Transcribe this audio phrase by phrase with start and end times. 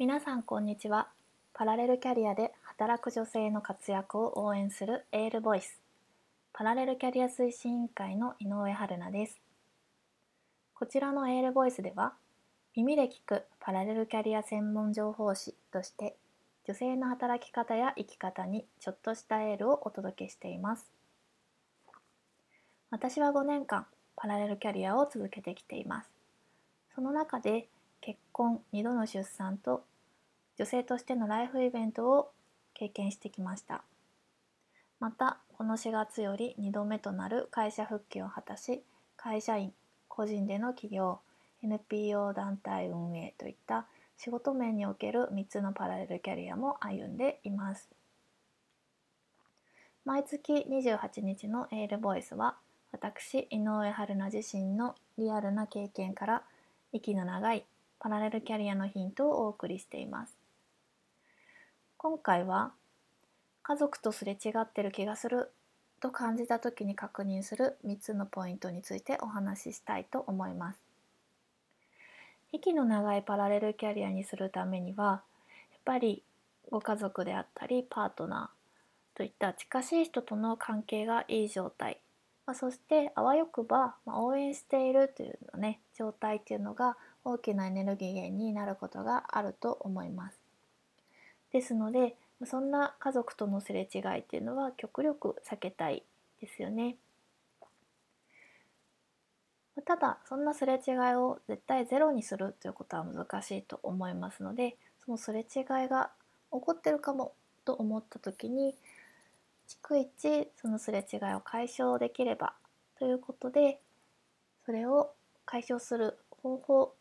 [0.00, 1.08] 皆さんこんにちは。
[1.52, 5.80] パラレルキャリアで働く女性の活躍を応援するエールボイス。
[6.52, 9.40] パラレルキャリア推進委員会の井上春菜です。
[10.72, 12.12] こちらのエールボイスでは
[12.76, 16.14] 耳で聞くパラレルキャリア専門情報誌として
[16.68, 20.88] 女性の働き方や生き方にちょっとしたエールをお届けしています。
[22.92, 23.84] 私は5年間
[24.14, 26.10] パラレルキャリアを続けてきています。
[26.94, 27.66] その中で
[28.00, 29.84] 結婚2度の出産と
[30.58, 32.30] 女性としてのライフイベントを
[32.74, 33.82] 経験してきました。
[35.00, 38.82] またこの4月より2度目となる会社復帰を果たし
[39.16, 39.72] 会社員
[40.08, 41.20] 個人での起業
[41.62, 43.86] NPO 団体運営といった
[44.16, 47.88] 仕事面における3つのパラレルキャリアも歩んでいます。
[50.04, 52.56] 毎月28日のエールボイスは
[52.90, 56.42] 私井上春菜自身のリアルな経験から
[56.92, 57.64] 息の長い
[58.00, 60.36] パラレルキャリアのヒントをお送りしています。
[61.96, 62.72] 今回は
[63.62, 65.50] 家族とすれ違ってる気がする
[66.00, 70.80] と感じた時に確認する3つのポイントについてお話ししたいと思います。
[72.52, 75.22] 息の長いパラレルキャリアにするためには
[75.72, 76.22] やっぱり
[76.70, 82.00] ご家族であったりパートナーといった近しい人との関係がいい状態、
[82.46, 90.38] まあ、そしてあわよくば、まあ応援しているというのね状態っていうのが大きなエネルギー源になることがあると思います。
[91.52, 96.02] ですのでそんな家族とのすれ違いっていうのは極力避けたい
[96.40, 96.96] ですよね。
[99.86, 106.10] ただそんなすれ違いを絶対ゼロにするということは難しいと思いますのでそのすれ違いが
[106.52, 107.32] 起こってるかも
[107.64, 108.74] と思った時に
[109.84, 112.54] 逐一そのすれ違いを解消できれば
[112.98, 113.78] ということで
[114.66, 115.12] それを
[115.44, 116.94] 解消する方法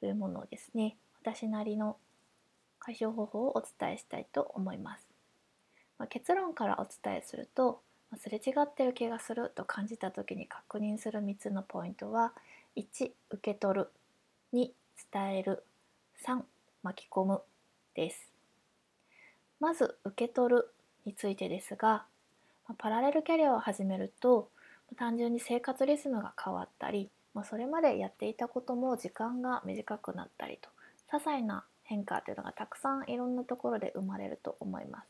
[0.00, 1.96] というものをですね私なりの
[2.78, 5.08] 解消方法をお伝えしたいと思います。
[5.98, 12.32] まあ、結論からお伝えすると、まあ、すれ違ってる気がすると感じた時に確認する3つのポイントは
[12.76, 13.90] 1受け取る。
[14.54, 14.70] 2
[15.12, 15.64] 伝える。
[16.24, 16.42] 3
[16.82, 17.42] 巻き込む。
[17.98, 18.32] です。
[19.58, 20.72] まず受け取る
[21.04, 22.04] についてですが
[22.78, 24.50] パラレルキャリアを始めると
[24.96, 30.68] 単純に生活リズムが変わったりまそれまでやっていたことも時間が短くなったりと
[31.08, 35.08] 些細な変化というのがたくさんいろんなところで生まれると思います。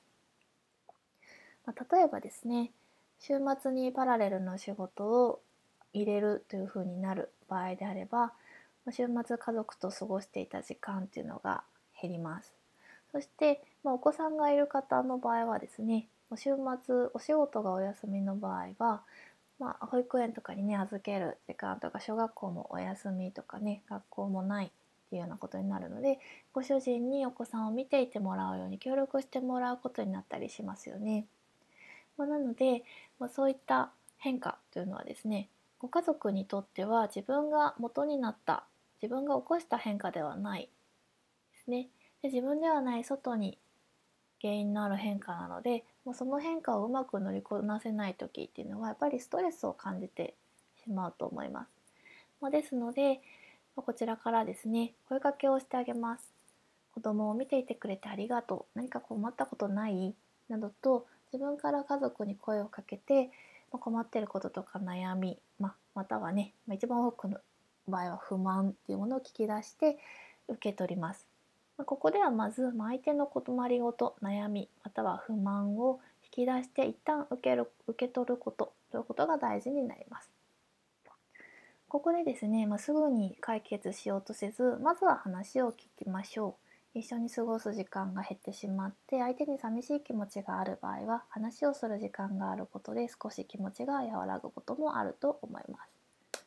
[1.65, 2.71] まあ、例えばですね
[3.19, 5.41] 週末にパラレルの仕事を
[5.93, 8.33] 入れるというふうになる場合であれば
[8.91, 11.65] 週末家族と過ごしていた時間っていうのが
[12.01, 12.53] 減ります。
[13.11, 16.51] そして、まあ、お子さんがいる方の場合はですね週
[16.85, 19.01] 末お仕事がお休みの場合は、
[19.59, 24.71] まあ、保育園とかにね預ける時間とか小学校もお休みとかね学校もないっ
[25.11, 26.19] ていうようなことになるので
[26.53, 31.27] ご主人にお子さんを見ていてもらうように協力してもらうことになったりしますよね。
[32.17, 32.83] まあ、なので、
[33.19, 35.49] まあ、そういった変化というのはですね
[35.79, 38.65] ご家族にとっては自分が元になった
[39.01, 40.69] 自分が起こした変化ではない
[41.53, 41.89] ですね。
[42.23, 43.59] で自分ではない外に
[44.41, 50.33] 原因のある変化なのでもうその変化をうまく乗りこなせない時っていうのはやっぱりストレスを感じて
[50.83, 51.69] しまうと思います。
[52.41, 53.21] まあ、ですので、
[53.77, 56.25] こちらからですね声かけをしてあげます
[56.95, 60.15] 子供を見ていてくれてありがとう何か困ったことない？
[60.49, 63.31] などと自分から家族に声をかけて
[63.71, 67.37] ま困ってることとか悩み、ままたはね一番多くの
[67.87, 69.99] 場合は不満っていうものを聞き出して
[70.49, 71.28] 受け取ります。
[71.79, 80.31] まここではまず相手の困りごと悩みまたは不満を引き出して一旦受ける受け取ることということが大事になります。
[81.89, 86.57] ここでですね、まあ、すぐに解決しようとせずまずは話を聞きましょ
[86.95, 86.99] う。
[86.99, 95.79] 一緒に過ごす時間が減ってしまって相手に寂しい気持ちがある場合は話をする時間があることで少し気持ちが和らぐこともあると思いま
[96.33, 96.45] す。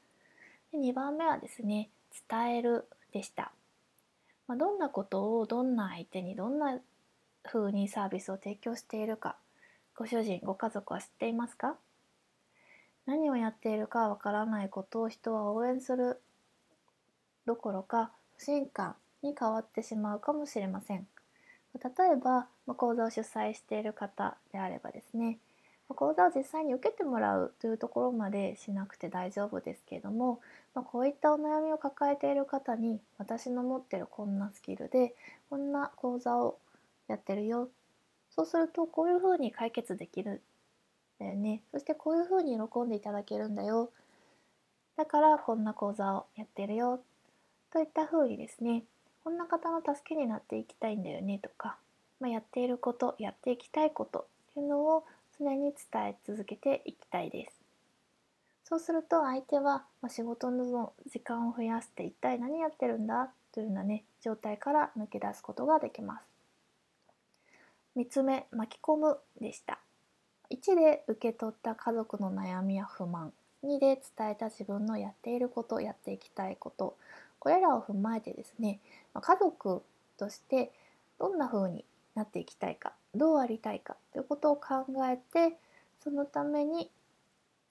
[0.71, 1.89] で2番目はですね
[2.29, 3.51] 伝えるでした、
[4.51, 6.77] まあ、どんなことをどんな相手にどんな
[7.41, 9.37] 風にサービスを提供しているか
[9.95, 11.77] ご主人ご家族は知っていますか？
[13.05, 16.19] 何をやっているかわからないことを人は応援する
[17.45, 21.07] どころか不信感に変わってしまうかもしれません。
[21.73, 25.37] 例えば講座を主催している方であればですね
[25.93, 30.39] 講座を実際に受けてもらうというところまでしなくて大丈夫ですけれども、
[30.73, 35.13] まあ、こういったお悩みを抱えている方に私の持ってるこんなスキルで
[35.49, 36.57] こんな講座を
[37.07, 37.69] やってるよ。
[38.35, 40.41] そうするとこういうふうに解決できる
[41.19, 41.61] だよね。
[41.71, 43.91] そしてこういうふうに喜んでいただけるんだよ。
[44.97, 47.01] だからこんな講座をやってるよ。
[47.71, 48.83] といったふうにですね
[49.23, 51.77] こんな方の助けになっていきたいんだよねとか、
[52.19, 55.05] まあ、やっていることやっていきたいことっていうのを
[55.39, 57.61] 常に伝え続けていきたいです。
[58.63, 66.25] そうすると相手は、仕事の時間を増やして一体何やってるんだというようなね状態から抜け出すことができます。
[67.97, 69.79] 3つ目巻き込むでした。
[70.51, 73.31] 1で受け取った家族の悩みや不満
[73.63, 76.97] 2で伝えた自分のやっていることやっていきたいこと
[77.39, 78.79] これらを踏まえてですね
[79.13, 79.81] 家族
[80.17, 80.71] として
[81.19, 81.85] どんな風に
[82.15, 85.57] なっていきたいかどうありたいかということを考えて
[86.03, 86.89] そのために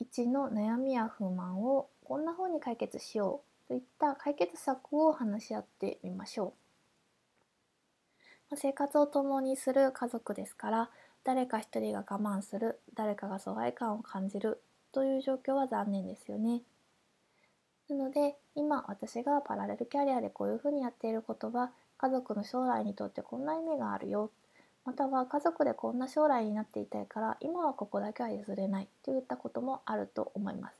[0.02, 6.54] 1の悩みや不満をこんな風に解決しようといった解決策を話し合ってみましょ
[8.50, 8.56] う。
[8.56, 10.90] 生活を共にする家族ですから
[11.22, 14.60] 誰か一人が我慢する誰かが疎外感を感じる
[14.92, 16.62] という状況は残念ですよね。
[17.88, 21.70] なので今私がパラレルキャリアでこういうふうにやっていることは
[22.00, 24.30] 家族の将来にとってこんな意味があるよ
[24.86, 30.74] または家族でこんな将来になっていたいから今はここだけは譲れないといったこともあると思います。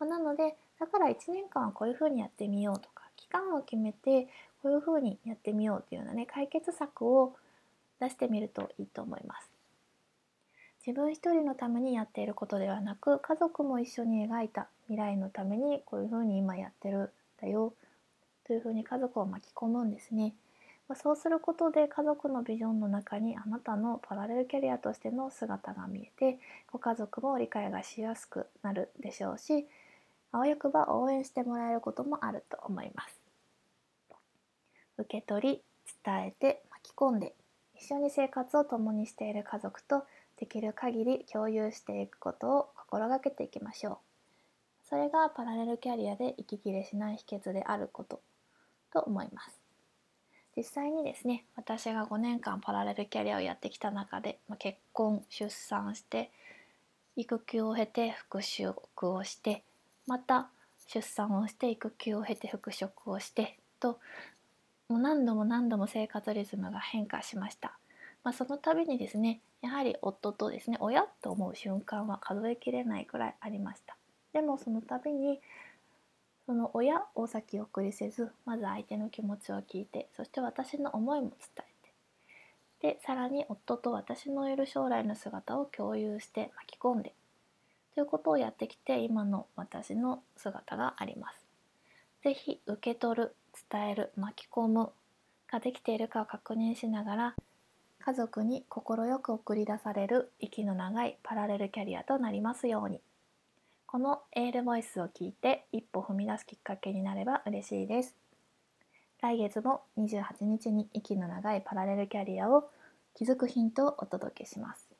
[0.00, 4.28] まあ、なのでだから1年間はこういうふうにやってみようとか期間を決めて
[4.62, 7.36] こういうふうにやってみようというようなね解決策を
[8.00, 9.50] 出してみるといいと思います。
[10.86, 17.08] 自分一人のためにやっていることではなく家族も一緒に描いた未来のためにこういうふうに今やってるん
[17.40, 17.72] だよ
[18.46, 20.34] というふうに家族を巻き込むんですね。
[20.88, 26.38] まそうすることで家族のビジョンの中にあなたのパラレルキャリアとしての姿が見えて
[26.70, 29.66] ご家族も理解がしやすくなるでしょうし
[30.32, 33.20] あわよくば応援してもらえることもあると思います。
[34.98, 35.62] 受け取り
[36.04, 37.34] 伝えて巻き込んで
[37.74, 40.04] 一緒に生活を共にしている家族と
[40.36, 43.96] できる限り共有していくことを心がけていきましょう。
[44.88, 48.20] それがパラレルキャリアで息切れしない秘訣であること
[48.92, 49.63] と思います。
[50.56, 56.30] 実際にですね私が5年間パラレルキャリアをやってきた中で、まあ、結婚出産して
[57.16, 59.64] 育休を経て復職をして
[60.06, 60.48] また
[60.86, 63.98] 出産をして育休を経て復職をしてと
[64.88, 67.78] もう何度も何度も生活リズムが変化しました。
[68.24, 73.96] まあ、その度にですねやはり夫とですね親と思う瞬間は数えきれないくらいありました
[74.32, 75.40] でもその度に
[76.46, 81.64] その親を先送りせずまず相手の気持ちを聞いてそして私の思いも伝
[82.82, 87.14] えてでさらに夫と私のいる将来の姿を共有して巻き込んで
[87.94, 91.44] ということをやってきて今の私の姿があります。
[92.24, 93.36] 是非受け取る
[93.70, 94.90] 伝える巻き込む
[95.52, 97.34] ができているかを確認しながら
[98.00, 103.00] 家族に快く送り出される息の長いパラレルキャリアとなりますように
[103.94, 108.16] このエールボイスを聞いて一歩踏み出すきっかけになれば嬉しいです。
[109.22, 112.68] 来月も28日に息の長いパラレルキャリアを
[113.14, 114.90] 気づくヒントをお届けします。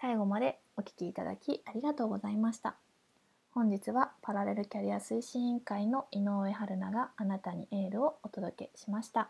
[0.00, 2.76] 最後までお聴きいただきありがとうございました。
[3.50, 9.28] 本日はパラレルキャリア推進委員会の井上春菜があなたにエールをお届けしました。